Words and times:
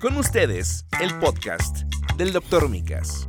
Con 0.00 0.16
ustedes, 0.16 0.86
el 1.00 1.12
podcast 1.18 1.82
del 2.16 2.32
Dr. 2.32 2.68
Micas. 2.68 3.26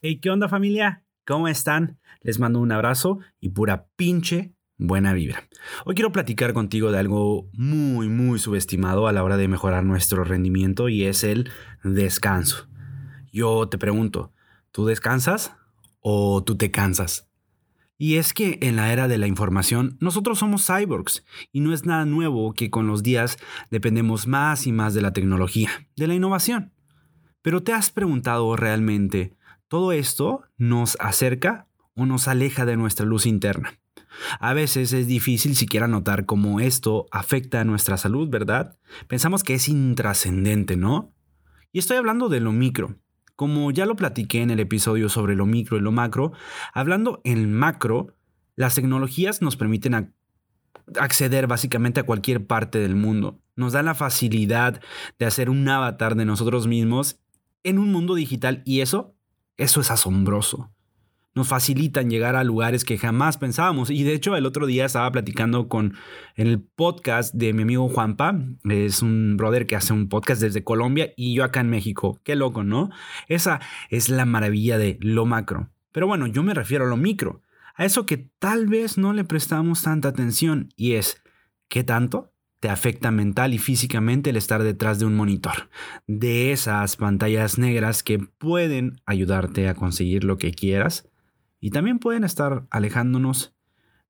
Hey, 0.00 0.18
¿qué 0.20 0.30
onda 0.30 0.48
familia? 0.48 1.04
¿Cómo 1.24 1.46
están? 1.46 2.00
Les 2.22 2.40
mando 2.40 2.58
un 2.58 2.72
abrazo 2.72 3.20
y 3.38 3.50
pura 3.50 3.86
pinche 3.94 4.52
buena 4.78 5.12
vibra. 5.12 5.48
Hoy 5.84 5.94
quiero 5.94 6.10
platicar 6.10 6.54
contigo 6.54 6.90
de 6.90 6.98
algo 6.98 7.48
muy, 7.52 8.08
muy 8.08 8.40
subestimado 8.40 9.06
a 9.06 9.12
la 9.12 9.22
hora 9.22 9.36
de 9.36 9.46
mejorar 9.46 9.84
nuestro 9.84 10.24
rendimiento 10.24 10.88
y 10.88 11.04
es 11.04 11.22
el 11.22 11.48
descanso. 11.84 12.66
Yo 13.30 13.68
te 13.68 13.78
pregunto, 13.78 14.32
¿tú 14.72 14.86
descansas 14.86 15.54
o 16.00 16.42
tú 16.42 16.56
te 16.56 16.72
cansas? 16.72 17.31
Y 17.98 18.16
es 18.16 18.32
que 18.32 18.58
en 18.62 18.76
la 18.76 18.92
era 18.92 19.06
de 19.08 19.18
la 19.18 19.26
información 19.26 19.96
nosotros 20.00 20.38
somos 20.38 20.66
cyborgs 20.66 21.24
y 21.52 21.60
no 21.60 21.72
es 21.72 21.84
nada 21.86 22.04
nuevo 22.04 22.52
que 22.52 22.70
con 22.70 22.86
los 22.86 23.02
días 23.02 23.38
dependemos 23.70 24.26
más 24.26 24.66
y 24.66 24.72
más 24.72 24.94
de 24.94 25.02
la 25.02 25.12
tecnología, 25.12 25.70
de 25.96 26.06
la 26.06 26.14
innovación. 26.14 26.72
Pero 27.42 27.62
¿te 27.62 27.72
has 27.72 27.90
preguntado 27.90 28.56
realmente, 28.56 29.34
¿todo 29.68 29.92
esto 29.92 30.42
nos 30.56 30.96
acerca 31.00 31.68
o 31.94 32.06
nos 32.06 32.28
aleja 32.28 32.64
de 32.64 32.76
nuestra 32.76 33.06
luz 33.06 33.26
interna? 33.26 33.78
A 34.40 34.52
veces 34.52 34.92
es 34.92 35.06
difícil 35.06 35.56
siquiera 35.56 35.88
notar 35.88 36.26
cómo 36.26 36.60
esto 36.60 37.06
afecta 37.10 37.60
a 37.60 37.64
nuestra 37.64 37.96
salud, 37.96 38.28
¿verdad? 38.28 38.76
Pensamos 39.08 39.42
que 39.42 39.54
es 39.54 39.68
intrascendente, 39.68 40.76
¿no? 40.76 41.14
Y 41.72 41.78
estoy 41.78 41.96
hablando 41.96 42.28
de 42.28 42.40
lo 42.40 42.52
micro, 42.52 42.96
como 43.42 43.72
ya 43.72 43.86
lo 43.86 43.96
platiqué 43.96 44.40
en 44.40 44.52
el 44.52 44.60
episodio 44.60 45.08
sobre 45.08 45.34
lo 45.34 45.46
micro 45.46 45.76
y 45.76 45.80
lo 45.80 45.90
macro, 45.90 46.30
hablando 46.72 47.20
en 47.24 47.52
macro, 47.52 48.14
las 48.54 48.76
tecnologías 48.76 49.42
nos 49.42 49.56
permiten 49.56 50.14
acceder 50.96 51.48
básicamente 51.48 51.98
a 51.98 52.04
cualquier 52.04 52.46
parte 52.46 52.78
del 52.78 52.94
mundo. 52.94 53.40
Nos 53.56 53.72
dan 53.72 53.86
la 53.86 53.96
facilidad 53.96 54.80
de 55.18 55.26
hacer 55.26 55.50
un 55.50 55.68
avatar 55.68 56.14
de 56.14 56.24
nosotros 56.24 56.68
mismos 56.68 57.18
en 57.64 57.80
un 57.80 57.90
mundo 57.90 58.14
digital 58.14 58.62
y 58.64 58.80
eso, 58.80 59.16
eso 59.56 59.80
es 59.80 59.90
asombroso 59.90 60.70
nos 61.34 61.48
facilitan 61.48 62.10
llegar 62.10 62.36
a 62.36 62.44
lugares 62.44 62.84
que 62.84 62.98
jamás 62.98 63.38
pensábamos. 63.38 63.90
Y 63.90 64.02
de 64.02 64.12
hecho, 64.12 64.36
el 64.36 64.46
otro 64.46 64.66
día 64.66 64.84
estaba 64.84 65.10
platicando 65.10 65.68
con 65.68 65.94
el 66.34 66.60
podcast 66.60 67.34
de 67.34 67.52
mi 67.52 67.62
amigo 67.62 67.88
Juanpa, 67.88 68.38
es 68.68 69.02
un 69.02 69.36
brother 69.36 69.66
que 69.66 69.76
hace 69.76 69.92
un 69.92 70.08
podcast 70.08 70.42
desde 70.42 70.64
Colombia 70.64 71.12
y 71.16 71.34
yo 71.34 71.44
acá 71.44 71.60
en 71.60 71.70
México. 71.70 72.20
Qué 72.22 72.36
loco, 72.36 72.64
¿no? 72.64 72.90
Esa 73.28 73.60
es 73.88 74.08
la 74.08 74.24
maravilla 74.24 74.78
de 74.78 74.98
lo 75.00 75.26
macro. 75.26 75.70
Pero 75.92 76.06
bueno, 76.06 76.26
yo 76.26 76.42
me 76.42 76.54
refiero 76.54 76.86
a 76.86 76.88
lo 76.88 76.96
micro, 76.96 77.42
a 77.74 77.84
eso 77.84 78.06
que 78.06 78.30
tal 78.38 78.66
vez 78.66 78.98
no 78.98 79.12
le 79.12 79.24
prestamos 79.24 79.82
tanta 79.82 80.08
atención 80.08 80.72
y 80.76 80.94
es, 80.94 81.22
¿qué 81.68 81.84
tanto? 81.84 82.32
te 82.62 82.68
afecta 82.68 83.10
mental 83.10 83.54
y 83.54 83.58
físicamente 83.58 84.30
el 84.30 84.36
estar 84.36 84.62
detrás 84.62 85.00
de 85.00 85.04
un 85.04 85.16
monitor, 85.16 85.68
de 86.06 86.52
esas 86.52 86.96
pantallas 86.96 87.58
negras 87.58 88.04
que 88.04 88.20
pueden 88.20 89.00
ayudarte 89.04 89.68
a 89.68 89.74
conseguir 89.74 90.22
lo 90.22 90.38
que 90.38 90.52
quieras, 90.52 91.10
y 91.62 91.70
también 91.70 92.00
pueden 92.00 92.24
estar 92.24 92.66
alejándonos 92.70 93.54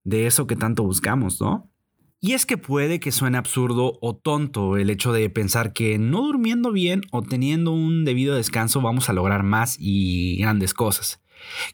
de 0.05 0.27
eso 0.27 0.47
que 0.47 0.56
tanto 0.56 0.84
buscamos, 0.84 1.39
¿no? 1.39 1.70
Y 2.19 2.33
es 2.33 2.47
que 2.47 2.56
puede 2.56 2.98
que 2.98 3.12
suene 3.12 3.36
absurdo 3.36 3.98
o 4.00 4.17
tonto 4.17 4.78
el 4.78 4.89
hecho 4.89 5.12
de 5.12 5.28
pensar 5.28 5.75
que 5.75 5.98
no 5.98 6.22
durmiendo 6.22 6.72
bien 6.72 7.03
o 7.11 7.20
teniendo 7.20 7.72
un 7.72 8.06
debido 8.06 8.34
descanso 8.34 8.81
vamos 8.81 9.11
a 9.11 9.12
lograr 9.12 9.42
más 9.42 9.77
y 9.78 10.39
grandes 10.39 10.72
cosas. 10.72 11.20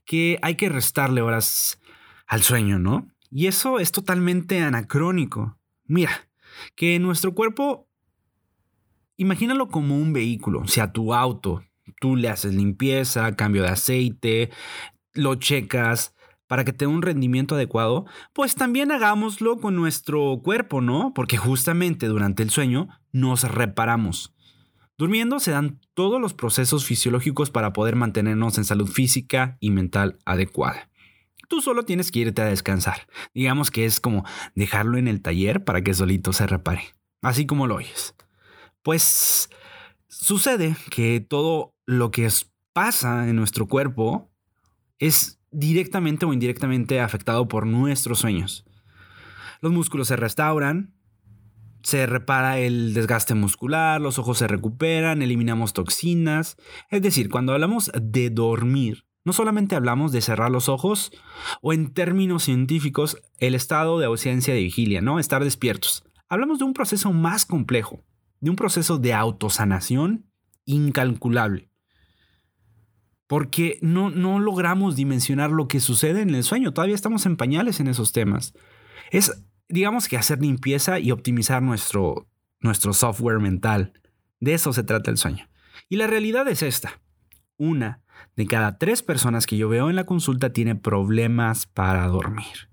Que 0.05 0.41
hay 0.43 0.57
que 0.57 0.69
restarle 0.69 1.23
horas 1.23 1.81
al 2.27 2.43
sueño, 2.43 2.81
¿no? 2.81 3.09
Y 3.31 3.47
eso 3.47 3.79
es 3.79 3.93
totalmente 3.93 4.61
anacrónico. 4.61 5.59
Mira, 5.85 6.29
que 6.75 6.99
nuestro 6.99 7.35
cuerpo, 7.35 7.89
imagínalo 9.17 9.69
como 9.69 9.97
un 9.97 10.13
vehículo, 10.13 10.63
o 10.63 10.69
sea, 10.69 10.93
tu 10.93 11.15
auto. 11.15 11.63
Tú 12.01 12.17
le 12.17 12.31
haces 12.31 12.53
limpieza, 12.53 13.37
cambio 13.37 13.63
de 13.63 13.69
aceite, 13.69 14.51
lo 15.19 15.35
checas 15.35 16.15
para 16.47 16.65
que 16.65 16.73
tenga 16.73 16.93
un 16.93 17.03
rendimiento 17.03 17.55
adecuado, 17.55 18.07
pues 18.33 18.55
también 18.55 18.91
hagámoslo 18.91 19.59
con 19.59 19.77
nuestro 19.77 20.41
cuerpo, 20.43 20.81
¿no? 20.81 21.13
Porque 21.15 21.37
justamente 21.37 22.07
durante 22.07 22.43
el 22.43 22.51
sueño 22.51 22.89
nos 23.13 23.43
reparamos. 23.43 24.35
Durmiendo 24.97 25.39
se 25.41 25.51
dan 25.51 25.81
todos 25.95 26.21
los 26.21 26.35
procesos 26.35 26.85
fisiológicos 26.85 27.51
para 27.51 27.73
poder 27.73 27.97
mantenernos 27.97 28.59
en 28.59 28.65
salud 28.65 28.89
física 28.89 29.57
y 29.61 29.71
mental 29.71 30.19
adecuada. 30.25 30.91
Tú 31.49 31.61
solo 31.61 31.85
tienes 31.85 32.11
que 32.11 32.21
irte 32.21 32.43
a 32.43 32.47
descansar. 32.47 33.07
Digamos 33.35 33.71
que 33.71 33.85
es 33.85 34.01
como 34.01 34.25
dejarlo 34.55 34.99
en 34.99 35.09
el 35.09 35.23
taller 35.23 35.65
para 35.65 35.83
que 35.83 35.95
solito 35.95 36.33
se 36.33 36.47
repare. 36.47 36.83
Así 37.23 37.47
como 37.47 37.67
lo 37.67 37.77
oyes. 37.77 38.15
Pues 38.83 39.49
sucede 40.09 40.77
que 40.91 41.21
todo 41.21 41.75
lo 41.87 42.11
que 42.11 42.29
pasa 42.73 43.29
en 43.29 43.37
nuestro 43.37 43.67
cuerpo 43.67 44.28
es 44.99 45.41
directamente 45.51 46.27
o 46.27 46.33
indirectamente 46.33 47.01
afectado 47.01 47.49
por 47.49 47.67
nuestros 47.67 48.19
sueños. 48.19 48.65
Los 49.61 49.73
músculos 49.73 50.09
se 50.09 50.17
restauran, 50.17 50.95
se 51.83 52.07
repara 52.07 52.59
el 52.59 52.95
desgaste 52.95 53.35
muscular, 53.35 54.01
los 54.01 54.19
ojos 54.19 54.39
se 54.39 54.47
recuperan, 54.47 55.23
eliminamos 55.23 55.73
toxinas. 55.73 56.57
Es 56.91 57.03
decir, 57.03 57.29
cuando 57.29 57.53
hablamos 57.53 57.91
de 58.01 58.31
dormir, 58.31 59.05
no 59.25 59.33
solamente 59.33 59.77
hablamos 59.77 60.13
de 60.13 60.21
cerrar 60.21 60.51
los 60.51 60.69
ojos 60.69 61.13
o 61.61 61.73
en 61.73 61.93
términos 61.93 62.45
científicos 62.45 63.19
el 63.39 63.55
estado 63.55 63.99
de 63.99 64.07
ausencia 64.07 64.55
de 64.55 64.61
vigilia, 64.61 65.01
¿no? 65.01 65.19
Estar 65.19 65.45
despiertos. 65.45 66.05
Hablamos 66.29 66.59
de 66.59 66.65
un 66.65 66.75
proceso 66.75 67.13
más 67.13 67.47
complejo, 67.47 68.05
de 68.41 68.51
un 68.51 68.57
proceso 68.57 68.99
de 68.99 69.15
autosanación 69.15 70.31
incalculable 70.65 71.71
porque 73.29 73.79
no, 73.83 74.11
no 74.11 74.41
logramos 74.41 74.97
dimensionar 74.97 75.51
lo 75.51 75.69
que 75.69 75.81
sucede 75.81 76.23
en 76.23 76.35
el 76.35 76.43
sueño. 76.43 76.73
Todavía 76.73 76.97
estamos 76.97 77.27
en 77.27 77.37
pañales 77.37 77.79
en 77.79 77.87
esos 77.87 78.13
temas. 78.13 78.55
Es, 79.11 79.45
digamos 79.69 80.09
que 80.09 80.17
hacer 80.17 80.41
limpieza 80.41 80.99
y 80.99 81.13
optimizar 81.13 81.63
nuestro, 81.63 82.27
nuestro 82.61 82.95
software 82.95 83.39
mental. 83.39 83.93
De 84.41 84.55
eso 84.55 84.73
se 84.73 84.83
trata 84.83 85.11
el 85.11 85.19
sueño. 85.19 85.47
Y 85.91 85.97
la 85.97 86.07
realidad 86.07 86.49
es 86.49 86.63
esta. 86.63 87.01
Una 87.59 88.03
de 88.35 88.47
cada 88.47 88.79
tres 88.79 89.03
personas 89.03 89.47
que 89.47 89.59
yo 89.59 89.69
veo 89.69 89.91
en 89.91 89.97
la 89.97 90.07
consulta 90.07 90.53
tiene 90.53 90.75
problemas 90.75 91.67
para 91.67 92.07
dormir. 92.07 92.71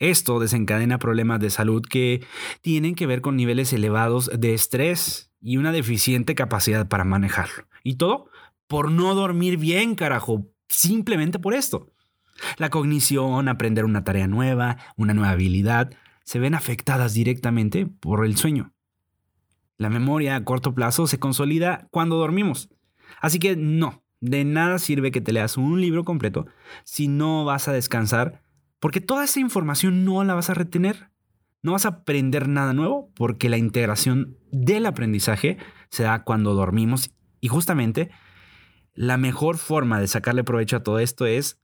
Esto 0.00 0.40
desencadena 0.40 0.98
problemas 0.98 1.38
de 1.40 1.50
salud 1.50 1.82
que 1.82 2.26
tienen 2.60 2.96
que 2.96 3.06
ver 3.06 3.20
con 3.20 3.36
niveles 3.36 3.72
elevados 3.72 4.30
de 4.36 4.52
estrés 4.52 5.30
y 5.40 5.58
una 5.58 5.70
deficiente 5.70 6.34
capacidad 6.34 6.88
para 6.88 7.04
manejarlo. 7.04 7.68
Y 7.84 7.94
todo 7.94 8.30
por 8.66 8.90
no 8.90 9.14
dormir 9.14 9.56
bien, 9.56 9.94
carajo. 9.94 10.46
Simplemente 10.68 11.38
por 11.38 11.54
esto. 11.54 11.92
La 12.58 12.70
cognición, 12.70 13.48
aprender 13.48 13.84
una 13.84 14.04
tarea 14.04 14.26
nueva, 14.26 14.76
una 14.96 15.14
nueva 15.14 15.30
habilidad, 15.30 15.92
se 16.24 16.38
ven 16.38 16.54
afectadas 16.54 17.14
directamente 17.14 17.86
por 17.86 18.24
el 18.26 18.36
sueño. 18.36 18.74
La 19.78 19.90
memoria 19.90 20.36
a 20.36 20.44
corto 20.44 20.74
plazo 20.74 21.06
se 21.06 21.18
consolida 21.18 21.86
cuando 21.90 22.16
dormimos. 22.16 22.68
Así 23.20 23.38
que 23.38 23.56
no, 23.56 24.02
de 24.20 24.44
nada 24.44 24.78
sirve 24.78 25.10
que 25.10 25.20
te 25.20 25.32
leas 25.32 25.56
un 25.56 25.80
libro 25.80 26.04
completo 26.04 26.46
si 26.84 27.08
no 27.08 27.44
vas 27.44 27.68
a 27.68 27.72
descansar, 27.72 28.42
porque 28.80 29.00
toda 29.00 29.24
esa 29.24 29.40
información 29.40 30.04
no 30.04 30.24
la 30.24 30.34
vas 30.34 30.50
a 30.50 30.54
retener. 30.54 31.10
No 31.62 31.72
vas 31.72 31.84
a 31.84 31.88
aprender 31.88 32.48
nada 32.48 32.72
nuevo 32.72 33.10
porque 33.14 33.48
la 33.48 33.56
integración 33.56 34.38
del 34.52 34.86
aprendizaje 34.86 35.58
se 35.90 36.04
da 36.04 36.22
cuando 36.22 36.54
dormimos 36.54 37.10
y 37.40 37.48
justamente 37.48 38.10
la 38.96 39.18
mejor 39.18 39.58
forma 39.58 40.00
de 40.00 40.08
sacarle 40.08 40.42
provecho 40.42 40.76
a 40.76 40.82
todo 40.82 40.98
esto 40.98 41.26
es, 41.26 41.60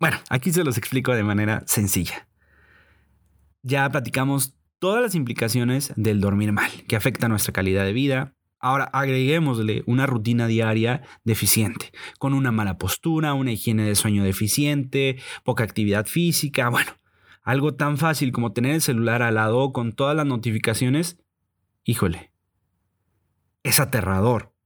bueno, 0.00 0.18
aquí 0.28 0.52
se 0.52 0.64
los 0.64 0.76
explico 0.76 1.14
de 1.14 1.22
manera 1.22 1.62
sencilla. 1.66 2.28
Ya 3.62 3.88
platicamos 3.88 4.56
todas 4.78 5.00
las 5.00 5.14
implicaciones 5.14 5.92
del 5.96 6.20
dormir 6.20 6.52
mal, 6.52 6.70
que 6.88 6.96
afecta 6.96 7.28
nuestra 7.28 7.52
calidad 7.52 7.84
de 7.84 7.92
vida. 7.92 8.34
Ahora 8.60 8.84
agreguémosle 8.84 9.84
una 9.86 10.06
rutina 10.06 10.48
diaria 10.48 11.02
deficiente, 11.24 11.92
con 12.18 12.34
una 12.34 12.50
mala 12.50 12.78
postura, 12.78 13.34
una 13.34 13.52
higiene 13.52 13.84
de 13.84 13.94
sueño 13.94 14.24
deficiente, 14.24 15.20
poca 15.44 15.62
actividad 15.62 16.06
física, 16.06 16.68
bueno, 16.68 16.90
algo 17.42 17.74
tan 17.74 17.96
fácil 17.96 18.32
como 18.32 18.52
tener 18.52 18.74
el 18.74 18.80
celular 18.80 19.22
al 19.22 19.36
lado 19.36 19.72
con 19.72 19.92
todas 19.92 20.16
las 20.16 20.26
notificaciones, 20.26 21.18
híjole, 21.84 22.32
es 23.62 23.78
aterrador 23.78 24.57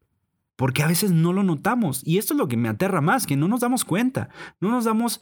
porque 0.63 0.85
a 0.85 0.87
veces 0.87 1.11
no 1.11 1.33
lo 1.33 1.43
notamos. 1.43 2.03
Y 2.07 2.19
esto 2.19 2.35
es 2.35 2.39
lo 2.39 2.47
que 2.47 2.57
me 2.57 2.69
aterra 2.69 3.01
más, 3.01 3.27
que 3.27 3.35
no 3.35 3.49
nos 3.49 3.63
damos 3.63 3.85
cuenta, 3.85 4.29
no 4.61 4.71
nos 4.71 4.85
damos, 4.85 5.21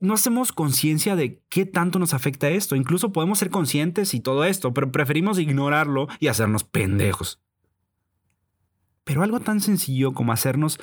no 0.00 0.14
hacemos 0.14 0.50
conciencia 0.50 1.14
de 1.14 1.42
qué 1.50 1.66
tanto 1.66 1.98
nos 1.98 2.14
afecta 2.14 2.48
esto. 2.48 2.74
Incluso 2.74 3.12
podemos 3.12 3.38
ser 3.38 3.50
conscientes 3.50 4.14
y 4.14 4.20
todo 4.20 4.44
esto, 4.44 4.72
pero 4.72 4.90
preferimos 4.90 5.38
ignorarlo 5.38 6.08
y 6.20 6.28
hacernos 6.28 6.64
pendejos. 6.64 7.42
Pero 9.04 9.22
algo 9.22 9.40
tan 9.40 9.60
sencillo 9.60 10.14
como 10.14 10.32
hacernos 10.32 10.80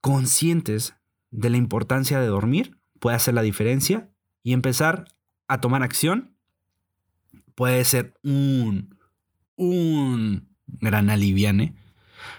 conscientes 0.00 0.96
de 1.30 1.50
la 1.50 1.56
importancia 1.56 2.18
de 2.18 2.26
dormir 2.26 2.80
puede 2.98 3.14
hacer 3.14 3.34
la 3.34 3.42
diferencia 3.42 4.10
y 4.42 4.54
empezar 4.54 5.04
a 5.46 5.60
tomar 5.60 5.84
acción 5.84 6.36
puede 7.54 7.84
ser 7.84 8.18
un, 8.24 8.98
un 9.54 10.48
gran 10.66 11.10
aliviane 11.10 11.76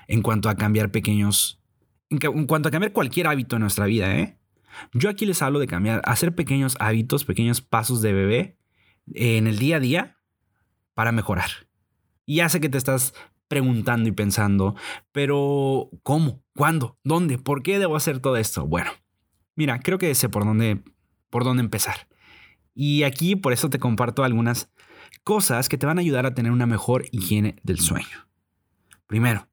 en 0.07 0.21
cuanto 0.21 0.49
a 0.49 0.55
cambiar 0.55 0.91
pequeños, 0.91 1.61
en 2.09 2.47
cuanto 2.47 2.69
a 2.69 2.71
cambiar 2.71 2.93
cualquier 2.93 3.27
hábito 3.27 3.55
en 3.55 3.61
nuestra 3.61 3.85
vida, 3.85 4.15
¿eh? 4.15 4.37
Yo 4.93 5.09
aquí 5.09 5.25
les 5.25 5.41
hablo 5.41 5.59
de 5.59 5.67
cambiar, 5.67 6.01
hacer 6.05 6.35
pequeños 6.35 6.75
hábitos, 6.79 7.25
pequeños 7.25 7.61
pasos 7.61 8.01
de 8.01 8.13
bebé 8.13 8.57
en 9.13 9.47
el 9.47 9.57
día 9.57 9.77
a 9.77 9.79
día 9.79 10.17
para 10.93 11.11
mejorar. 11.11 11.49
Y 12.25 12.37
ya 12.37 12.49
sé 12.49 12.59
que 12.59 12.69
te 12.69 12.77
estás 12.77 13.13
preguntando 13.47 14.09
y 14.09 14.11
pensando, 14.11 14.75
pero 15.11 15.89
¿cómo? 16.03 16.43
¿Cuándo? 16.55 16.97
¿Dónde? 17.03 17.37
¿Por 17.37 17.63
qué 17.63 17.79
debo 17.79 17.95
hacer 17.95 18.19
todo 18.19 18.37
esto? 18.37 18.65
Bueno, 18.65 18.91
mira, 19.55 19.79
creo 19.79 19.97
que 19.97 20.13
sé 20.15 20.29
por 20.29 20.45
dónde, 20.45 20.83
por 21.29 21.43
dónde 21.43 21.61
empezar. 21.61 22.07
Y 22.73 23.03
aquí 23.03 23.35
por 23.35 23.53
eso 23.53 23.69
te 23.69 23.79
comparto 23.79 24.23
algunas 24.23 24.69
cosas 25.23 25.69
que 25.69 25.77
te 25.77 25.85
van 25.85 25.97
a 25.97 26.01
ayudar 26.01 26.25
a 26.25 26.33
tener 26.33 26.51
una 26.51 26.65
mejor 26.65 27.05
higiene 27.11 27.55
del 27.63 27.79
sueño. 27.79 28.27
Primero, 29.07 29.47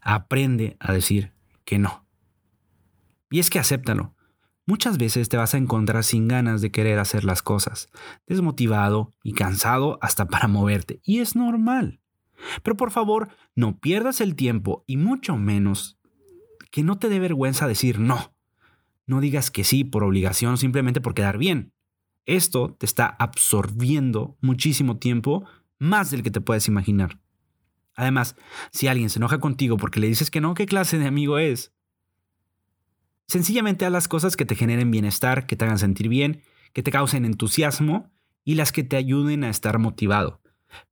aprende 0.00 0.76
a 0.80 0.92
decir 0.92 1.32
que 1.64 1.78
no. 1.78 2.06
Y 3.30 3.38
es 3.38 3.50
que 3.50 3.58
acéptalo. 3.58 4.14
Muchas 4.66 4.98
veces 4.98 5.28
te 5.28 5.36
vas 5.36 5.54
a 5.54 5.58
encontrar 5.58 6.04
sin 6.04 6.28
ganas 6.28 6.60
de 6.60 6.70
querer 6.70 6.98
hacer 6.98 7.24
las 7.24 7.42
cosas, 7.42 7.88
desmotivado 8.26 9.14
y 9.22 9.32
cansado 9.32 9.98
hasta 10.00 10.26
para 10.26 10.48
moverte. 10.48 11.00
Y 11.02 11.20
es 11.20 11.34
normal. 11.34 12.00
Pero 12.62 12.76
por 12.76 12.90
favor, 12.90 13.28
no 13.54 13.78
pierdas 13.78 14.20
el 14.20 14.34
tiempo 14.34 14.84
y 14.86 14.96
mucho 14.96 15.36
menos 15.36 15.98
que 16.70 16.82
no 16.82 16.98
te 16.98 17.08
dé 17.08 17.18
vergüenza 17.18 17.66
decir 17.66 17.98
no. 17.98 18.34
No 19.06 19.20
digas 19.20 19.50
que 19.50 19.64
sí 19.64 19.82
por 19.82 20.04
obligación 20.04 20.56
simplemente 20.56 21.00
por 21.00 21.14
quedar 21.14 21.36
bien. 21.36 21.72
Esto 22.26 22.76
te 22.78 22.86
está 22.86 23.06
absorbiendo 23.06 24.36
muchísimo 24.40 24.98
tiempo, 24.98 25.46
más 25.78 26.10
del 26.10 26.22
que 26.22 26.30
te 26.30 26.40
puedes 26.40 26.68
imaginar. 26.68 27.18
Además, 27.94 28.36
si 28.72 28.88
alguien 28.88 29.10
se 29.10 29.18
enoja 29.18 29.38
contigo 29.38 29.76
porque 29.76 30.00
le 30.00 30.08
dices 30.08 30.30
que 30.30 30.40
no, 30.40 30.54
¿qué 30.54 30.66
clase 30.66 30.98
de 30.98 31.06
amigo 31.06 31.38
es? 31.38 31.72
Sencillamente 33.26 33.86
haz 33.86 33.92
las 33.92 34.08
cosas 34.08 34.36
que 34.36 34.44
te 34.44 34.56
generen 34.56 34.90
bienestar, 34.90 35.46
que 35.46 35.54
te 35.54 35.64
hagan 35.64 35.78
sentir 35.78 36.08
bien, 36.08 36.42
que 36.72 36.82
te 36.82 36.90
causen 36.90 37.24
entusiasmo 37.24 38.10
y 38.44 38.54
las 38.54 38.72
que 38.72 38.82
te 38.82 38.96
ayuden 38.96 39.44
a 39.44 39.50
estar 39.50 39.78
motivado. 39.78 40.40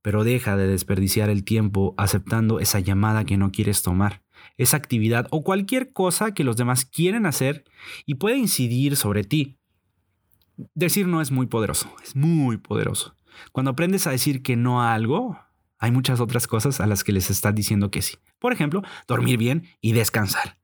Pero 0.01 0.23
deja 0.23 0.55
de 0.55 0.67
desperdiciar 0.67 1.29
el 1.29 1.43
tiempo 1.43 1.95
aceptando 1.97 2.59
esa 2.59 2.79
llamada 2.79 3.25
que 3.25 3.37
no 3.37 3.51
quieres 3.51 3.81
tomar, 3.81 4.23
esa 4.57 4.77
actividad 4.77 5.27
o 5.31 5.43
cualquier 5.43 5.91
cosa 5.93 6.33
que 6.33 6.43
los 6.43 6.57
demás 6.57 6.85
quieren 6.85 7.25
hacer 7.25 7.65
y 8.05 8.15
puede 8.15 8.37
incidir 8.37 8.95
sobre 8.95 9.23
ti. 9.23 9.57
Decir 10.75 11.07
no 11.07 11.21
es 11.21 11.31
muy 11.31 11.47
poderoso, 11.47 11.93
es 12.03 12.15
muy 12.15 12.57
poderoso. 12.57 13.15
Cuando 13.51 13.71
aprendes 13.71 14.07
a 14.07 14.11
decir 14.11 14.43
que 14.43 14.55
no 14.55 14.81
a 14.81 14.93
algo, 14.93 15.39
hay 15.79 15.91
muchas 15.91 16.19
otras 16.19 16.47
cosas 16.47 16.79
a 16.79 16.87
las 16.87 17.03
que 17.03 17.11
les 17.11 17.29
estás 17.29 17.55
diciendo 17.55 17.89
que 17.89 18.01
sí. 18.01 18.17
Por 18.37 18.53
ejemplo, 18.53 18.83
dormir 19.07 19.37
bien 19.37 19.67
y 19.81 19.93
descansar. 19.93 20.57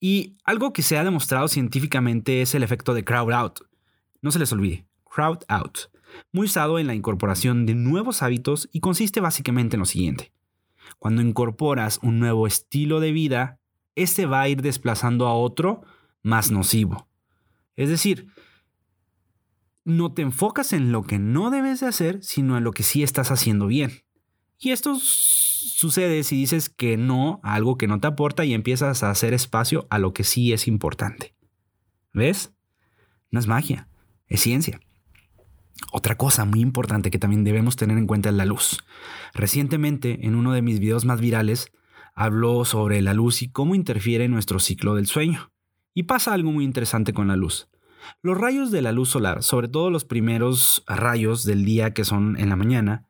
Y 0.00 0.36
algo 0.44 0.72
que 0.72 0.82
se 0.82 0.96
ha 0.96 1.04
demostrado 1.04 1.48
científicamente 1.48 2.40
es 2.40 2.54
el 2.54 2.62
efecto 2.62 2.94
de 2.94 3.04
crowd 3.04 3.32
out. 3.32 3.60
No 4.22 4.30
se 4.30 4.38
les 4.38 4.52
olvide, 4.52 4.86
crowd 5.04 5.40
out 5.48 5.94
muy 6.32 6.46
usado 6.46 6.78
en 6.78 6.86
la 6.86 6.94
incorporación 6.94 7.66
de 7.66 7.74
nuevos 7.74 8.22
hábitos 8.22 8.68
y 8.72 8.80
consiste 8.80 9.20
básicamente 9.20 9.76
en 9.76 9.80
lo 9.80 9.86
siguiente. 9.86 10.32
Cuando 10.98 11.22
incorporas 11.22 11.98
un 12.02 12.18
nuevo 12.18 12.46
estilo 12.46 13.00
de 13.00 13.12
vida, 13.12 13.60
este 13.94 14.26
va 14.26 14.42
a 14.42 14.48
ir 14.48 14.62
desplazando 14.62 15.26
a 15.26 15.34
otro 15.34 15.82
más 16.22 16.50
nocivo. 16.50 17.08
Es 17.76 17.88
decir, 17.88 18.28
no 19.84 20.12
te 20.12 20.22
enfocas 20.22 20.72
en 20.72 20.92
lo 20.92 21.02
que 21.02 21.18
no 21.18 21.50
debes 21.50 21.80
de 21.80 21.86
hacer, 21.86 22.22
sino 22.22 22.56
en 22.56 22.64
lo 22.64 22.72
que 22.72 22.82
sí 22.82 23.02
estás 23.02 23.30
haciendo 23.30 23.66
bien. 23.66 24.02
Y 24.58 24.70
esto 24.70 24.98
sucede 25.00 26.22
si 26.22 26.36
dices 26.36 26.68
que 26.68 26.96
no 26.96 27.40
a 27.42 27.54
algo 27.54 27.76
que 27.76 27.86
no 27.86 28.00
te 28.00 28.06
aporta 28.06 28.44
y 28.44 28.54
empiezas 28.54 29.02
a 29.02 29.10
hacer 29.10 29.34
espacio 29.34 29.86
a 29.90 29.98
lo 29.98 30.12
que 30.12 30.24
sí 30.24 30.52
es 30.52 30.68
importante. 30.68 31.34
¿Ves? 32.12 32.52
No 33.30 33.40
es 33.40 33.46
magia, 33.46 33.88
es 34.28 34.40
ciencia. 34.40 34.80
Otra 35.92 36.16
cosa 36.16 36.44
muy 36.44 36.60
importante 36.60 37.10
que 37.10 37.18
también 37.18 37.44
debemos 37.44 37.76
tener 37.76 37.98
en 37.98 38.06
cuenta 38.06 38.28
es 38.28 38.34
la 38.34 38.44
luz. 38.44 38.84
Recientemente, 39.32 40.26
en 40.26 40.34
uno 40.34 40.52
de 40.52 40.62
mis 40.62 40.78
videos 40.78 41.04
más 41.04 41.20
virales, 41.20 41.72
habló 42.14 42.64
sobre 42.64 43.02
la 43.02 43.14
luz 43.14 43.42
y 43.42 43.50
cómo 43.50 43.74
interfiere 43.74 44.24
en 44.24 44.30
nuestro 44.30 44.60
ciclo 44.60 44.94
del 44.94 45.06
sueño. 45.06 45.52
Y 45.92 46.04
pasa 46.04 46.32
algo 46.32 46.52
muy 46.52 46.64
interesante 46.64 47.12
con 47.12 47.28
la 47.28 47.36
luz. 47.36 47.68
Los 48.22 48.38
rayos 48.38 48.70
de 48.70 48.82
la 48.82 48.92
luz 48.92 49.10
solar, 49.10 49.42
sobre 49.42 49.68
todo 49.68 49.90
los 49.90 50.04
primeros 50.04 50.84
rayos 50.86 51.44
del 51.44 51.64
día 51.64 51.92
que 51.92 52.04
son 52.04 52.38
en 52.38 52.48
la 52.48 52.56
mañana, 52.56 53.06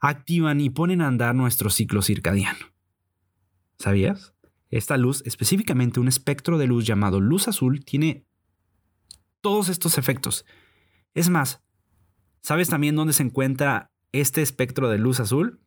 activan 0.00 0.60
y 0.60 0.70
ponen 0.70 1.00
a 1.00 1.08
andar 1.08 1.34
nuestro 1.34 1.70
ciclo 1.70 2.02
circadiano. 2.02 2.66
¿Sabías? 3.78 4.34
Esta 4.70 4.96
luz, 4.96 5.22
específicamente 5.24 6.00
un 6.00 6.08
espectro 6.08 6.58
de 6.58 6.66
luz 6.66 6.86
llamado 6.86 7.20
luz 7.20 7.48
azul, 7.48 7.84
tiene 7.84 8.26
todos 9.40 9.68
estos 9.68 9.98
efectos. 9.98 10.44
Es 11.14 11.30
más, 11.30 11.62
¿Sabes 12.48 12.68
también 12.68 12.96
dónde 12.96 13.12
se 13.12 13.22
encuentra 13.22 13.90
este 14.12 14.42
espectro 14.42 14.88
de 14.88 14.98
luz 14.98 15.20
azul? 15.20 15.60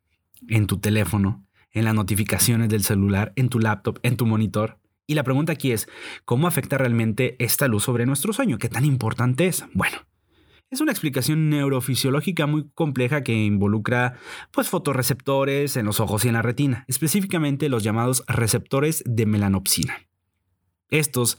En 0.48 0.68
tu 0.68 0.80
teléfono, 0.80 1.46
en 1.72 1.86
las 1.86 1.94
notificaciones 1.94 2.70
del 2.70 2.84
celular, 2.84 3.34
en 3.36 3.50
tu 3.50 3.60
laptop, 3.60 4.00
en 4.04 4.18
tu 4.18 4.26
monitor. 4.26 4.80
Y 5.06 5.14
la 5.14 5.24
pregunta 5.24 5.52
aquí 5.52 5.72
es, 5.72 5.88
¿cómo 6.26 6.48
afecta 6.48 6.78
realmente 6.78 7.36
esta 7.44 7.68
luz 7.68 7.84
sobre 7.84 8.06
nuestro 8.06 8.34
sueño? 8.34 8.58
¿Qué 8.58 8.70
tan 8.70 8.86
importante 8.86 9.48
es? 9.48 9.66
Bueno, 9.74 9.98
es 10.72 10.80
una 10.80 10.94
explicación 10.94 11.50
neurofisiológica 11.50 12.48
muy 12.48 12.70
compleja 12.74 13.24
que 13.24 13.34
involucra 13.34 14.18
pues 14.52 14.70
fotorreceptores 14.70 15.76
en 15.76 15.86
los 15.86 16.00
ojos 16.00 16.24
y 16.24 16.30
en 16.30 16.36
la 16.36 16.42
retina, 16.42 16.86
específicamente 16.88 17.68
los 17.68 17.84
llamados 17.84 18.24
receptores 18.28 19.04
de 19.06 19.26
melanopsina. 19.26 20.08
Estos, 20.90 21.38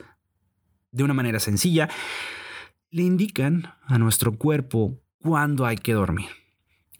de 0.90 1.02
una 1.02 1.14
manera 1.14 1.40
sencilla, 1.40 1.88
le 2.90 3.02
indican 3.02 3.74
a 3.86 3.96
nuestro 3.96 4.36
cuerpo 4.36 5.00
cuándo 5.18 5.64
hay 5.64 5.76
que 5.76 5.94
dormir. 5.94 6.28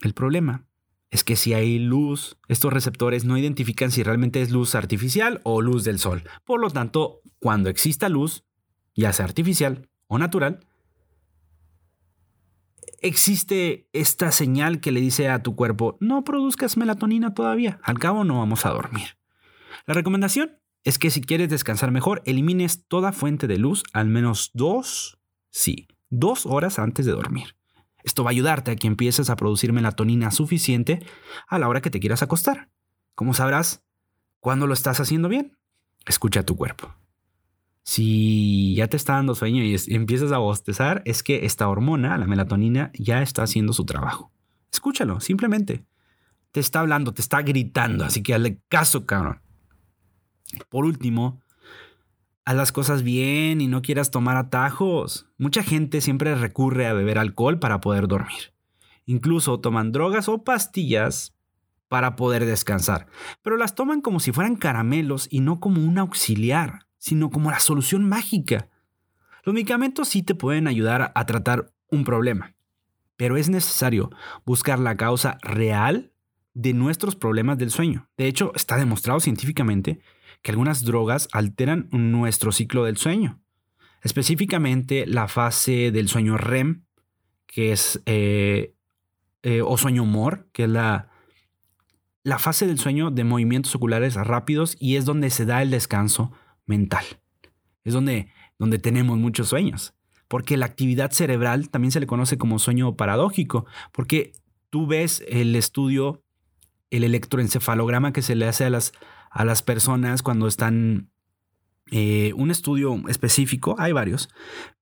El 0.00 0.14
problema 0.14 0.64
es 1.10 1.24
que 1.24 1.36
si 1.36 1.52
hay 1.52 1.78
luz, 1.78 2.38
estos 2.48 2.72
receptores 2.72 3.26
no 3.26 3.36
identifican 3.36 3.90
si 3.90 4.02
realmente 4.02 4.40
es 4.40 4.50
luz 4.50 4.74
artificial 4.74 5.42
o 5.44 5.60
luz 5.60 5.84
del 5.84 5.98
sol. 5.98 6.22
Por 6.46 6.60
lo 6.60 6.70
tanto, 6.70 7.20
cuando 7.38 7.68
exista 7.68 8.08
luz, 8.08 8.46
ya 8.94 9.12
sea 9.12 9.26
artificial 9.26 9.90
o 10.06 10.16
natural, 10.16 10.60
existe 13.02 13.88
esta 13.92 14.32
señal 14.32 14.80
que 14.80 14.92
le 14.92 15.00
dice 15.00 15.28
a 15.28 15.42
tu 15.42 15.54
cuerpo, 15.54 15.96
no 16.00 16.24
produzcas 16.24 16.76
melatonina 16.76 17.34
todavía, 17.34 17.80
al 17.82 17.98
cabo 17.98 18.24
no 18.24 18.38
vamos 18.38 18.64
a 18.64 18.70
dormir. 18.70 19.18
La 19.86 19.94
recomendación 19.94 20.58
es 20.84 20.98
que 20.98 21.10
si 21.10 21.20
quieres 21.20 21.48
descansar 21.48 21.90
mejor, 21.90 22.22
elimines 22.24 22.86
toda 22.86 23.12
fuente 23.12 23.46
de 23.46 23.58
luz 23.58 23.82
al 23.92 24.06
menos 24.06 24.50
dos, 24.54 25.18
sí, 25.50 25.88
dos 26.08 26.46
horas 26.46 26.78
antes 26.78 27.06
de 27.06 27.12
dormir. 27.12 27.56
Esto 28.04 28.24
va 28.24 28.30
a 28.30 28.32
ayudarte 28.32 28.70
a 28.72 28.76
que 28.76 28.86
empieces 28.86 29.30
a 29.30 29.36
producir 29.36 29.72
melatonina 29.72 30.30
suficiente 30.30 31.06
a 31.46 31.58
la 31.58 31.68
hora 31.68 31.80
que 31.80 31.90
te 31.90 32.00
quieras 32.00 32.22
acostar. 32.22 32.68
¿Cómo 33.14 33.34
sabrás 33.34 33.84
cuándo 34.40 34.66
lo 34.66 34.74
estás 34.74 34.98
haciendo 34.98 35.28
bien? 35.28 35.56
Escucha 36.06 36.40
a 36.40 36.46
tu 36.46 36.56
cuerpo. 36.56 37.01
Si 37.84 38.74
ya 38.76 38.86
te 38.86 38.96
está 38.96 39.14
dando 39.14 39.34
sueño 39.34 39.64
y 39.64 39.76
empiezas 39.94 40.32
a 40.32 40.38
bostezar, 40.38 41.02
es 41.04 41.22
que 41.22 41.46
esta 41.46 41.68
hormona, 41.68 42.16
la 42.16 42.26
melatonina, 42.26 42.90
ya 42.94 43.22
está 43.22 43.42
haciendo 43.42 43.72
su 43.72 43.84
trabajo. 43.84 44.32
Escúchalo, 44.72 45.20
simplemente. 45.20 45.84
Te 46.52 46.60
está 46.60 46.80
hablando, 46.80 47.12
te 47.12 47.22
está 47.22 47.42
gritando, 47.42 48.04
así 48.04 48.22
que 48.22 48.34
hazle 48.34 48.60
caso, 48.68 49.06
cabrón. 49.06 49.40
Por 50.68 50.84
último, 50.84 51.40
haz 52.44 52.56
las 52.56 52.72
cosas 52.72 53.02
bien 53.02 53.60
y 53.60 53.66
no 53.66 53.82
quieras 53.82 54.10
tomar 54.10 54.36
atajos. 54.36 55.26
Mucha 55.38 55.62
gente 55.62 56.00
siempre 56.00 56.34
recurre 56.34 56.86
a 56.86 56.92
beber 56.92 57.18
alcohol 57.18 57.58
para 57.58 57.80
poder 57.80 58.06
dormir. 58.06 58.52
Incluso 59.06 59.60
toman 59.60 59.92
drogas 59.92 60.28
o 60.28 60.44
pastillas 60.44 61.34
para 61.88 62.16
poder 62.16 62.46
descansar, 62.46 63.06
pero 63.42 63.58
las 63.58 63.74
toman 63.74 64.00
como 64.00 64.20
si 64.20 64.32
fueran 64.32 64.56
caramelos 64.56 65.28
y 65.30 65.40
no 65.40 65.60
como 65.60 65.84
un 65.84 65.98
auxiliar, 65.98 66.86
sino 67.02 67.30
como 67.30 67.50
la 67.50 67.58
solución 67.58 68.08
mágica. 68.08 68.68
Los 69.42 69.52
medicamentos 69.52 70.08
sí 70.08 70.22
te 70.22 70.36
pueden 70.36 70.68
ayudar 70.68 71.10
a 71.16 71.26
tratar 71.26 71.72
un 71.90 72.04
problema, 72.04 72.54
pero 73.16 73.36
es 73.36 73.48
necesario 73.48 74.10
buscar 74.46 74.78
la 74.78 74.96
causa 74.96 75.36
real 75.42 76.12
de 76.54 76.74
nuestros 76.74 77.16
problemas 77.16 77.58
del 77.58 77.72
sueño. 77.72 78.08
De 78.16 78.28
hecho, 78.28 78.52
está 78.54 78.76
demostrado 78.76 79.18
científicamente 79.18 79.98
que 80.42 80.52
algunas 80.52 80.84
drogas 80.84 81.28
alteran 81.32 81.88
nuestro 81.90 82.52
ciclo 82.52 82.84
del 82.84 82.98
sueño, 82.98 83.40
específicamente 84.02 85.04
la 85.04 85.26
fase 85.26 85.90
del 85.90 86.08
sueño 86.08 86.36
REM, 86.36 86.84
que 87.48 87.72
es, 87.72 88.00
eh, 88.06 88.76
eh, 89.42 89.60
o 89.60 89.76
sueño 89.76 90.04
humor, 90.04 90.46
que 90.52 90.64
es 90.64 90.70
la, 90.70 91.10
la 92.22 92.38
fase 92.38 92.68
del 92.68 92.78
sueño 92.78 93.10
de 93.10 93.24
movimientos 93.24 93.74
oculares 93.74 94.14
rápidos 94.14 94.76
y 94.78 94.94
es 94.94 95.04
donde 95.04 95.30
se 95.30 95.46
da 95.46 95.62
el 95.62 95.72
descanso 95.72 96.32
mental. 96.66 97.04
Es 97.84 97.94
donde, 97.94 98.28
donde 98.58 98.78
tenemos 98.78 99.18
muchos 99.18 99.48
sueños, 99.48 99.94
porque 100.28 100.56
la 100.56 100.66
actividad 100.66 101.10
cerebral 101.10 101.68
también 101.70 101.92
se 101.92 102.00
le 102.00 102.06
conoce 102.06 102.38
como 102.38 102.58
sueño 102.58 102.96
paradójico, 102.96 103.66
porque 103.92 104.32
tú 104.70 104.86
ves 104.86 105.24
el 105.28 105.56
estudio 105.56 106.22
el 106.92 107.04
electroencefalograma 107.04 108.12
que 108.12 108.20
se 108.20 108.36
le 108.36 108.46
hace 108.46 108.66
a 108.66 108.70
las, 108.70 108.92
a 109.30 109.46
las 109.46 109.62
personas 109.62 110.22
cuando 110.22 110.46
están 110.46 111.10
eh, 111.90 112.32
un 112.36 112.50
estudio 112.50 113.02
específico, 113.08 113.74
hay 113.78 113.92
varios, 113.92 114.28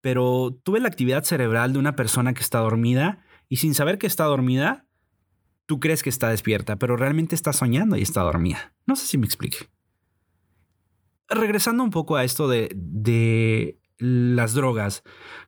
pero 0.00 0.58
tuve 0.64 0.80
la 0.80 0.88
actividad 0.88 1.22
cerebral 1.22 1.72
de 1.72 1.78
una 1.78 1.94
persona 1.94 2.34
que 2.34 2.40
está 2.40 2.58
dormida 2.58 3.24
y 3.48 3.56
sin 3.56 3.74
saber 3.74 3.96
que 3.96 4.08
está 4.08 4.24
dormida, 4.24 4.86
tú 5.66 5.78
crees 5.78 6.02
que 6.02 6.10
está 6.10 6.28
despierta, 6.28 6.76
pero 6.76 6.96
realmente 6.96 7.36
está 7.36 7.52
soñando 7.52 7.96
y 7.96 8.02
está 8.02 8.22
dormida. 8.22 8.74
No 8.86 8.96
sé 8.96 9.06
si 9.06 9.16
me 9.16 9.26
explique. 9.26 9.58
Regresando 11.30 11.82
un 11.84 11.90
poco 11.90 12.16
a 12.16 12.24
esto 12.24 12.48
de, 12.48 12.70
de 12.74 13.78
las 13.98 14.54
drogas, 14.54 15.02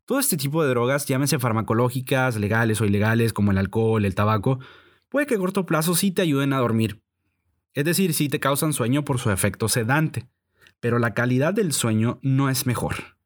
todo 0.05 0.21
este 0.21 0.37
tipo 0.37 0.63
de 0.63 0.71
drogas, 0.71 1.07
llámense 1.07 1.39
farmacológicas, 1.39 2.37
legales 2.37 2.81
o 2.81 2.85
ilegales, 2.85 3.33
como 3.33 3.51
el 3.51 3.59
alcohol, 3.59 4.05
el 4.05 4.15
tabaco, 4.15 4.61
puede 5.09 5.27
que 5.27 5.35
a 5.35 5.39
corto 5.39 5.67
plazo 5.67 5.95
sí 5.95 6.13
te 6.13 6.23
ayuden 6.23 6.53
a 6.53 6.59
dormir. 6.59 7.03
Es 7.75 7.85
decir, 7.85 8.15
sí 8.15 8.29
te 8.29 8.41
causan 8.41 8.73
sueño 8.73 9.05
por 9.05 9.19
su 9.19 9.31
efecto 9.31 9.69
sedante 9.69 10.29
pero 10.83 10.99
la 10.99 11.15
calidad 11.15 11.55
del 11.55 11.73
sueño 11.73 12.19
no 12.23 12.51
es 12.51 12.67
mejor. 12.67 13.17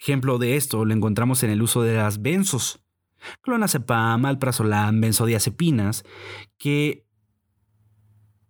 Ejemplo 0.00 0.38
de 0.38 0.56
esto 0.56 0.86
lo 0.86 0.94
encontramos 0.94 1.42
en 1.42 1.50
el 1.50 1.60
uso 1.60 1.82
de 1.82 1.96
las 1.96 2.22
benzos, 2.22 2.80
clonazepam, 3.42 4.24
alprazolam, 4.24 5.02
benzodiazepinas, 5.02 6.04
que 6.56 7.04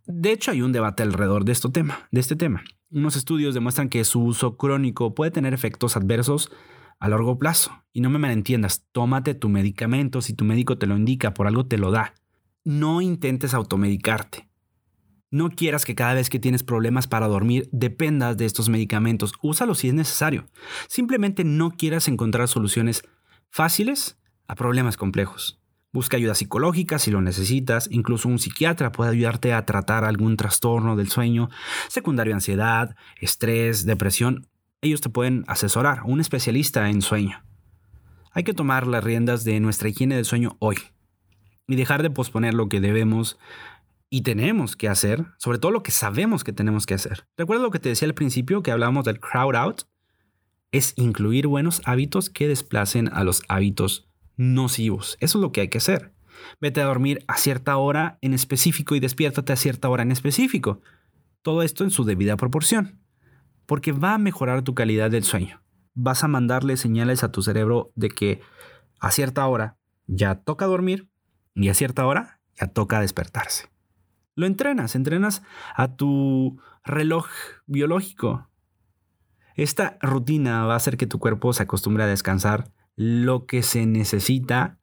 de 0.06 0.32
hecho 0.32 0.50
hay 0.50 0.62
un 0.62 0.72
debate 0.72 1.02
alrededor 1.02 1.44
de, 1.44 1.52
este 1.52 1.68
tema, 1.70 2.08
de 2.10 2.20
este 2.20 2.36
tema. 2.36 2.62
Unos 2.90 3.16
estudios 3.16 3.54
demuestran 3.54 3.88
que 3.88 4.04
su 4.04 4.22
uso 4.22 4.56
crónico 4.56 5.14
puede 5.14 5.30
tener 5.30 5.54
efectos 5.54 5.96
adversos 5.96 6.50
a 7.00 7.08
largo 7.08 7.38
plazo. 7.38 7.84
Y 7.92 8.00
no 8.00 8.10
me 8.10 8.18
malentiendas, 8.18 8.84
tómate 8.92 9.34
tu 9.34 9.48
medicamento, 9.48 10.20
si 10.20 10.34
tu 10.34 10.44
médico 10.44 10.78
te 10.78 10.86
lo 10.86 10.96
indica, 10.96 11.34
por 11.34 11.46
algo 11.46 11.66
te 11.66 11.78
lo 11.78 11.90
da. 11.90 12.14
No 12.64 13.00
intentes 13.00 13.54
automedicarte. 13.54 14.48
No 15.30 15.50
quieras 15.50 15.84
que 15.84 15.96
cada 15.96 16.14
vez 16.14 16.30
que 16.30 16.38
tienes 16.38 16.62
problemas 16.62 17.08
para 17.08 17.26
dormir 17.26 17.68
dependas 17.72 18.36
de 18.36 18.44
estos 18.44 18.68
medicamentos. 18.68 19.32
Úsalos 19.42 19.78
si 19.78 19.88
es 19.88 19.94
necesario. 19.94 20.46
Simplemente 20.88 21.42
no 21.42 21.72
quieras 21.72 22.06
encontrar 22.06 22.46
soluciones 22.46 23.02
fáciles 23.50 24.18
a 24.46 24.54
problemas 24.54 24.96
complejos. 24.96 25.60
Busca 25.94 26.16
ayuda 26.16 26.34
psicológica 26.34 26.98
si 26.98 27.12
lo 27.12 27.22
necesitas. 27.22 27.88
Incluso 27.88 28.28
un 28.28 28.40
psiquiatra 28.40 28.90
puede 28.90 29.12
ayudarte 29.12 29.52
a 29.52 29.64
tratar 29.64 30.04
algún 30.04 30.36
trastorno 30.36 30.96
del 30.96 31.08
sueño, 31.08 31.50
secundario 31.86 32.34
ansiedad, 32.34 32.96
estrés, 33.20 33.86
depresión. 33.86 34.48
Ellos 34.82 35.00
te 35.00 35.08
pueden 35.08 35.44
asesorar. 35.46 36.02
Un 36.04 36.20
especialista 36.20 36.90
en 36.90 37.00
sueño. 37.00 37.44
Hay 38.32 38.42
que 38.42 38.54
tomar 38.54 38.88
las 38.88 39.04
riendas 39.04 39.44
de 39.44 39.60
nuestra 39.60 39.88
higiene 39.88 40.16
del 40.16 40.24
sueño 40.24 40.56
hoy 40.58 40.78
y 41.68 41.76
dejar 41.76 42.02
de 42.02 42.10
posponer 42.10 42.54
lo 42.54 42.68
que 42.68 42.80
debemos 42.80 43.38
y 44.10 44.22
tenemos 44.22 44.74
que 44.74 44.88
hacer, 44.88 45.26
sobre 45.38 45.58
todo 45.58 45.70
lo 45.70 45.84
que 45.84 45.92
sabemos 45.92 46.42
que 46.42 46.52
tenemos 46.52 46.86
que 46.86 46.94
hacer. 46.94 47.28
Recuerda 47.36 47.62
lo 47.62 47.70
que 47.70 47.78
te 47.78 47.90
decía 47.90 48.08
al 48.08 48.14
principio 48.14 48.64
que 48.64 48.72
hablábamos 48.72 49.04
del 49.04 49.20
crowd 49.20 49.54
out, 49.54 49.82
es 50.72 50.92
incluir 50.96 51.46
buenos 51.46 51.82
hábitos 51.84 52.30
que 52.30 52.48
desplacen 52.48 53.08
a 53.12 53.22
los 53.22 53.44
hábitos 53.46 54.08
nocivos. 54.36 55.16
Eso 55.20 55.38
es 55.38 55.42
lo 55.42 55.52
que 55.52 55.62
hay 55.62 55.68
que 55.68 55.78
hacer. 55.78 56.12
Vete 56.60 56.80
a 56.80 56.86
dormir 56.86 57.24
a 57.28 57.36
cierta 57.36 57.76
hora 57.76 58.18
en 58.20 58.34
específico 58.34 58.94
y 58.94 59.00
despiértate 59.00 59.52
a 59.52 59.56
cierta 59.56 59.88
hora 59.88 60.02
en 60.02 60.12
específico. 60.12 60.80
Todo 61.42 61.62
esto 61.62 61.84
en 61.84 61.90
su 61.90 62.04
debida 62.04 62.36
proporción, 62.36 63.00
porque 63.66 63.92
va 63.92 64.14
a 64.14 64.18
mejorar 64.18 64.62
tu 64.62 64.74
calidad 64.74 65.10
del 65.10 65.24
sueño. 65.24 65.62
Vas 65.94 66.24
a 66.24 66.28
mandarle 66.28 66.76
señales 66.76 67.22
a 67.22 67.30
tu 67.30 67.42
cerebro 67.42 67.92
de 67.94 68.08
que 68.08 68.40
a 69.00 69.10
cierta 69.10 69.46
hora 69.46 69.76
ya 70.06 70.36
toca 70.36 70.66
dormir 70.66 71.08
y 71.54 71.68
a 71.68 71.74
cierta 71.74 72.06
hora 72.06 72.40
ya 72.58 72.66
toca 72.68 73.00
despertarse. 73.00 73.68
Lo 74.34 74.46
entrenas, 74.46 74.94
entrenas 74.96 75.42
a 75.76 75.94
tu 75.94 76.60
reloj 76.84 77.28
biológico. 77.66 78.48
Esta 79.54 79.98
rutina 80.02 80.64
va 80.66 80.72
a 80.74 80.76
hacer 80.76 80.96
que 80.96 81.06
tu 81.06 81.20
cuerpo 81.20 81.52
se 81.52 81.62
acostumbre 81.62 82.02
a 82.02 82.08
descansar 82.08 82.72
lo 82.96 83.46
que 83.46 83.62
se 83.62 83.86
necesita 83.86 84.78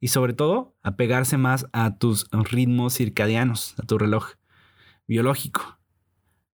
y 0.00 0.08
sobre 0.08 0.32
todo 0.32 0.74
a 0.82 0.96
pegarse 0.96 1.36
más 1.38 1.66
a 1.72 1.96
tus 1.96 2.26
ritmos 2.32 2.94
circadianos, 2.94 3.74
a 3.78 3.82
tu 3.82 3.98
reloj 3.98 4.32
biológico. 5.06 5.78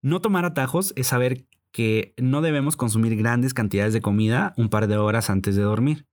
No 0.02 0.20
tomar 0.20 0.44
atajos 0.44 0.92
es 0.96 1.08
saber 1.08 1.46
que 1.70 2.14
no 2.16 2.40
debemos 2.40 2.76
consumir 2.76 3.16
grandes 3.16 3.54
cantidades 3.54 3.92
de 3.92 4.00
comida 4.00 4.54
un 4.56 4.68
par 4.68 4.86
de 4.86 4.96
horas 4.96 5.30
antes 5.30 5.56
de 5.56 5.62
dormir, 5.62 6.06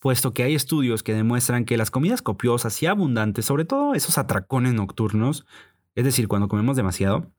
puesto 0.00 0.32
que 0.32 0.42
hay 0.42 0.54
estudios 0.54 1.02
que 1.02 1.14
demuestran 1.14 1.64
que 1.64 1.76
las 1.76 1.90
comidas 1.90 2.22
copiosas 2.22 2.82
y 2.82 2.86
abundantes, 2.86 3.44
sobre 3.44 3.64
todo 3.64 3.94
esos 3.94 4.18
atracones 4.18 4.74
nocturnos, 4.74 5.46
es 5.94 6.04
decir, 6.04 6.28
cuando 6.28 6.48
comemos 6.48 6.76
demasiado, 6.76 7.30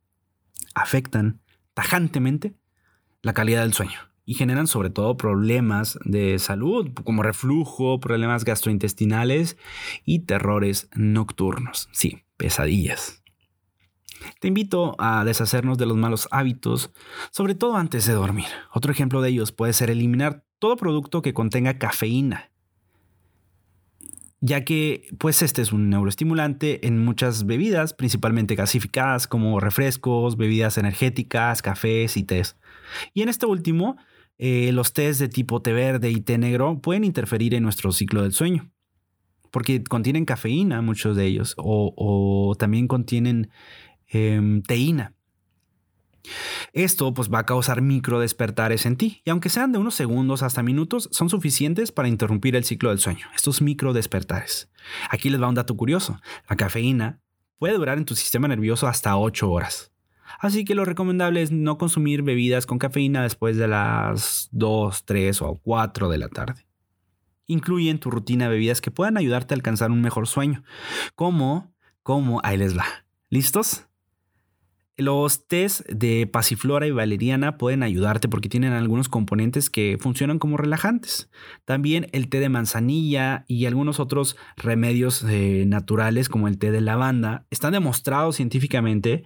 afectan 0.75 1.41
tajantemente 1.73 2.55
la 3.21 3.33
calidad 3.33 3.63
del 3.63 3.73
sueño 3.73 4.12
y 4.25 4.35
generan 4.35 4.67
sobre 4.67 4.89
todo 4.89 5.17
problemas 5.17 5.99
de 6.05 6.39
salud 6.39 6.89
como 7.03 7.23
reflujo, 7.23 7.99
problemas 7.99 8.45
gastrointestinales 8.45 9.57
y 10.05 10.19
terrores 10.19 10.89
nocturnos. 10.95 11.89
Sí, 11.91 12.23
pesadillas. 12.37 13.21
Te 14.39 14.47
invito 14.47 14.95
a 14.99 15.25
deshacernos 15.25 15.77
de 15.77 15.85
los 15.85 15.97
malos 15.97 16.27
hábitos, 16.31 16.91
sobre 17.31 17.55
todo 17.55 17.75
antes 17.75 18.05
de 18.05 18.13
dormir. 18.13 18.47
Otro 18.73 18.91
ejemplo 18.91 19.21
de 19.21 19.29
ellos 19.29 19.51
puede 19.51 19.73
ser 19.73 19.89
eliminar 19.89 20.45
todo 20.59 20.77
producto 20.77 21.21
que 21.21 21.33
contenga 21.33 21.77
cafeína 21.77 22.53
ya 24.45 24.65
que 24.65 25.07
pues 25.19 25.41
este 25.41 25.61
es 25.61 25.71
un 25.71 25.89
neuroestimulante 25.89 26.85
en 26.85 26.99
muchas 26.99 27.45
bebidas, 27.45 27.93
principalmente 27.93 28.55
gasificadas 28.55 29.25
como 29.25 29.57
refrescos, 29.61 30.35
bebidas 30.35 30.77
energéticas, 30.77 31.61
cafés 31.61 32.17
y 32.17 32.23
tés. 32.23 32.57
Y 33.13 33.21
en 33.21 33.29
este 33.29 33.45
último, 33.45 33.95
eh, 34.37 34.71
los 34.71 34.93
tés 34.93 35.19
de 35.19 35.29
tipo 35.29 35.61
té 35.61 35.73
verde 35.73 36.09
y 36.09 36.21
té 36.21 36.37
negro 36.37 36.79
pueden 36.79 37.03
interferir 37.03 37.53
en 37.53 37.63
nuestro 37.63 37.91
ciclo 37.91 38.23
del 38.23 38.33
sueño, 38.33 38.71
porque 39.51 39.83
contienen 39.83 40.25
cafeína 40.25 40.81
muchos 40.81 41.15
de 41.15 41.25
ellos, 41.25 41.53
o, 41.57 42.55
también 42.57 42.87
contienen 42.87 43.49
em, 44.07 44.61
teína. 44.63 45.13
Esto 46.71 47.13
pues 47.13 47.29
va 47.29 47.39
a 47.39 47.45
causar 47.45 47.81
micro 47.81 48.19
despertares 48.19 48.85
en 48.85 48.95
ti 48.95 49.21
y 49.25 49.29
aunque 49.29 49.49
sean 49.49 49.73
de 49.73 49.77
unos 49.77 49.93
segundos 49.93 50.41
hasta 50.41 50.63
minutos 50.63 51.09
son 51.11 51.29
suficientes 51.29 51.91
para 51.91 52.07
interrumpir 52.07 52.55
el 52.55 52.63
ciclo 52.63 52.89
del 52.89 52.99
sueño, 52.99 53.27
estos 53.35 53.61
micro 53.61 53.93
despertares. 53.93 54.69
Aquí 55.09 55.29
les 55.29 55.41
va 55.41 55.49
un 55.49 55.55
dato 55.55 55.75
curioso, 55.75 56.19
la 56.49 56.55
cafeína 56.55 57.19
puede 57.57 57.75
durar 57.75 57.97
en 57.97 58.05
tu 58.05 58.15
sistema 58.15 58.47
nervioso 58.47 58.87
hasta 58.87 59.17
8 59.17 59.51
horas. 59.51 59.92
Así 60.43 60.65
que 60.65 60.75
lo 60.75 60.83
recomendable 60.83 61.41
es 61.41 61.53
no 61.53 61.77
consumir 61.77 62.21
bebidas 62.21 62.65
con 62.65 62.77
cafeína 62.77 63.23
después 63.23 63.55
de 63.55 63.69
las 63.69 64.49
2, 64.51 65.05
3 65.05 65.41
o 65.41 65.61
4 65.63 66.09
de 66.09 66.17
la 66.17 66.27
tarde. 66.27 66.65
Incluye 67.47 67.89
en 67.89 67.97
tu 67.97 68.11
rutina 68.11 68.49
bebidas 68.49 68.81
que 68.81 68.91
puedan 68.91 69.15
ayudarte 69.15 69.53
a 69.53 69.55
alcanzar 69.55 69.89
un 69.89 70.01
mejor 70.01 70.27
sueño, 70.27 70.65
como, 71.15 71.73
como, 72.03 72.41
ahí 72.43 72.57
les 72.57 72.77
va. 72.77 72.83
¿Listos? 73.29 73.85
Los 74.97 75.47
tés 75.47 75.85
de 75.87 76.27
pasiflora 76.27 76.87
y 76.87 76.91
valeriana 76.91 77.57
pueden 77.57 77.81
ayudarte 77.81 78.27
porque 78.27 78.49
tienen 78.49 78.73
algunos 78.73 79.07
componentes 79.07 79.69
que 79.69 79.97
funcionan 79.97 80.39
como 80.39 80.57
relajantes. 80.57 81.29
También 81.63 82.07
el 82.11 82.27
té 82.27 82.41
de 82.41 82.49
manzanilla 82.49 83.45
y 83.47 83.65
algunos 83.65 84.01
otros 84.01 84.35
remedios 84.57 85.23
eh, 85.23 85.63
naturales 85.67 86.27
como 86.27 86.49
el 86.49 86.57
té 86.57 86.71
de 86.71 86.81
lavanda 86.81 87.47
están 87.49 87.71
demostrados 87.71 88.35
científicamente 88.35 89.23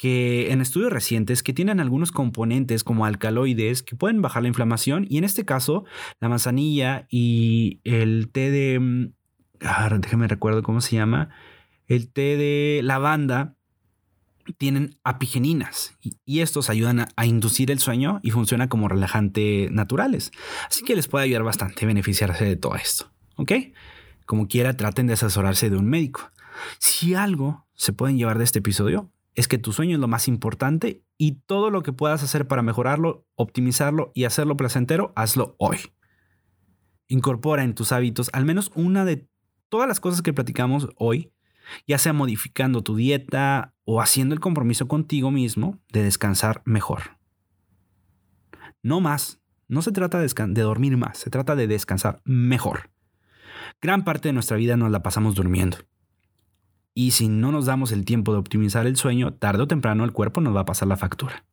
que 0.00 0.50
en 0.50 0.62
estudios 0.62 0.90
recientes 0.90 1.42
que 1.42 1.52
tienen 1.52 1.78
algunos 1.78 2.10
componentes 2.10 2.84
como 2.84 3.04
alcaloides 3.04 3.82
que 3.82 3.96
pueden 3.96 4.22
bajar 4.22 4.40
la 4.40 4.48
inflamación 4.48 5.06
y 5.10 5.18
en 5.18 5.24
este 5.24 5.44
caso 5.44 5.84
la 6.20 6.30
manzanilla 6.30 7.06
y 7.10 7.80
el 7.84 8.30
té 8.32 8.50
de... 8.50 8.80
Mm, 8.80 9.12
ah, 9.60 9.90
déjame 9.98 10.26
recuerdo 10.26 10.62
cómo 10.62 10.80
se 10.80 10.96
llama. 10.96 11.28
El 11.86 12.10
té 12.10 12.38
de 12.38 12.80
lavanda 12.82 13.56
tienen 14.56 14.96
apigeninas 15.04 15.98
y, 16.00 16.40
estos 16.40 16.70
ayudan 16.70 17.08
a, 17.14 17.26
inducir 17.26 17.70
el 17.70 17.78
sueño 17.78 18.20
y 18.22 18.30
funcionan 18.30 18.68
como 18.68 18.88
relajante 18.88 19.68
naturales. 19.70 20.30
Así 20.66 20.82
que 20.82 20.96
les 20.96 21.08
puede 21.08 21.26
ayudar 21.26 21.42
bastante 21.42 21.84
beneficiarse 21.84 22.46
de 22.46 22.56
todo 22.56 22.74
esto. 22.74 23.12
¿Ok? 23.36 23.52
Como 24.24 24.48
quiera, 24.48 24.78
traten 24.78 25.08
de 25.08 25.12
asesorarse 25.12 25.68
de 25.68 25.76
un 25.76 25.90
médico. 25.90 26.30
Si 26.78 27.12
algo 27.12 27.66
se 27.74 27.92
pueden 27.92 28.16
llevar 28.16 28.38
de 28.38 28.44
este 28.44 28.60
episodio, 28.60 29.12
es 29.34 29.48
que 29.48 29.58
tu 29.58 29.72
sueño 29.72 29.94
es 29.94 30.00
lo 30.00 30.08
más 30.08 30.28
importante 30.28 31.04
y 31.16 31.42
todo 31.46 31.70
lo 31.70 31.82
que 31.82 31.92
puedas 31.92 32.22
hacer 32.22 32.48
para 32.48 32.62
mejorarlo, 32.62 33.26
optimizarlo 33.34 34.12
y 34.14 34.24
hacerlo 34.24 34.56
placentero, 34.56 35.12
hazlo 35.16 35.54
hoy. 35.58 35.78
Incorpora 37.08 37.64
en 37.64 37.74
tus 37.74 37.92
hábitos 37.92 38.30
al 38.32 38.44
menos 38.44 38.70
una 38.74 39.04
de 39.04 39.28
todas 39.68 39.88
las 39.88 40.00
cosas 40.00 40.22
que 40.22 40.32
platicamos 40.32 40.88
hoy 40.96 41.32
ya 41.86 41.98
sea 41.98 42.12
modificando 42.12 42.82
tu 42.82 42.96
dieta 42.96 43.74
o 43.84 44.00
haciendo 44.00 44.34
el 44.34 44.40
compromiso 44.40 44.88
contigo 44.88 45.30
mismo 45.30 45.78
de 45.92 46.02
descansar 46.02 46.62
mejor. 46.64 47.18
No 48.82 49.00
más, 49.00 49.40
no 49.68 49.82
se 49.82 49.92
trata 49.92 50.20
de, 50.20 50.62
dormir 50.62 50.96
más, 50.96 51.18
se 51.18 51.30
trata 51.30 51.56
de 51.56 51.66
descansar 51.66 52.20
mejor. 52.24 52.90
Gran 53.80 54.04
parte 54.04 54.28
de 54.28 54.32
nuestra 54.32 54.56
vida 54.56 54.76
nos 54.76 54.90
la 54.90 55.02
pasamos 55.02 55.34
durmiendo. 55.34 55.78
Y 56.94 57.12
si 57.12 57.28
no 57.28 57.52
nos 57.52 57.66
damos 57.66 57.92
el 57.92 58.04
tiempo 58.04 58.32
de 58.32 58.38
optimizar 58.38 58.86
el 58.86 58.96
sueño, 58.96 59.32
tarde 59.34 59.62
o 59.62 59.68
temprano 59.68 60.04
el 60.04 60.12
cuerpo 60.12 60.40
nos 60.40 60.54
va 60.54 60.60
a 60.60 60.66
pasar 60.66 60.88
la 60.88 60.96
factura. 60.96 61.44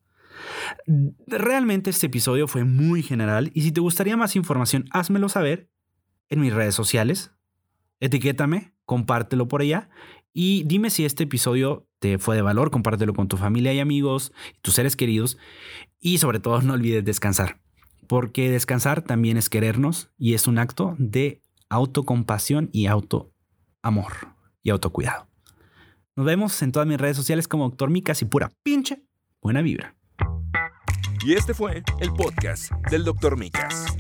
Realmente 1.27 1.89
este 1.89 2.07
episodio 2.07 2.47
fue 2.47 2.63
muy 2.63 3.03
general 3.03 3.51
y 3.53 3.61
si 3.61 3.71
te 3.71 3.81
gustaría 3.81 4.17
más 4.17 4.35
información, 4.35 4.85
házmelo 4.91 5.29
saber 5.29 5.69
en 6.29 6.41
mis 6.41 6.53
redes 6.53 6.75
sociales. 6.75 7.31
Etiquétame, 7.99 8.73
compártelo 8.85 9.47
por 9.47 9.61
allá 9.61 9.89
y 10.33 10.63
dime 10.65 10.89
si 10.89 11.05
este 11.05 11.23
episodio 11.23 11.87
te 11.99 12.19
fue 12.19 12.35
de 12.35 12.41
valor, 12.41 12.69
compártelo 12.69 13.13
con 13.13 13.27
tu 13.27 13.37
familia 13.37 13.73
y 13.73 13.79
amigos, 13.79 14.31
tus 14.61 14.75
seres 14.75 14.95
queridos 14.95 15.37
y 15.99 16.19
sobre 16.19 16.39
todo 16.39 16.61
no 16.61 16.73
olvides 16.73 17.03
descansar, 17.03 17.59
porque 18.07 18.51
descansar 18.51 19.01
también 19.01 19.37
es 19.37 19.49
querernos 19.49 20.11
y 20.17 20.35
es 20.35 20.47
un 20.47 20.59
acto 20.59 20.95
de 20.99 21.41
autocompasión 21.69 22.69
y 22.71 22.85
autoamor 22.85 24.35
y 24.61 24.69
autocuidado. 24.69 25.26
Nos 26.17 26.25
vemos 26.25 26.59
en 26.63 26.71
todas 26.71 26.87
mis 26.87 26.97
redes 26.97 27.15
sociales 27.15 27.47
como 27.47 27.65
Doctor 27.65 27.91
Micas 27.91 28.23
y 28.23 28.25
pura 28.25 28.51
pinche 28.63 29.03
buena 29.39 29.61
vibra. 29.61 29.95
Y 31.23 31.33
este 31.33 31.53
fue 31.53 31.83
el 31.99 32.11
podcast 32.11 32.71
del 32.89 33.03
Dr. 33.03 33.37
Micas. 33.37 33.96